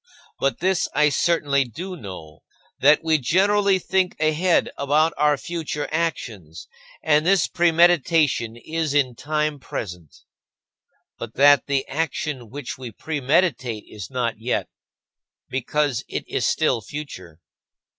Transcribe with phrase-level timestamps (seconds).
[0.39, 2.41] But this I certainly do know:
[2.79, 6.67] that we generally think ahead about our future actions,
[7.03, 10.23] and this premeditation is in time present;
[11.19, 14.69] but that the action which we premeditate is not yet,
[15.49, 17.39] because it is still future.